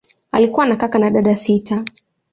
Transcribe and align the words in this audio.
Alikuwa 0.31 0.65
na 0.65 0.75
kaka 0.77 0.99
na 0.99 1.09
dada 1.11 1.35
sita. 1.35 1.85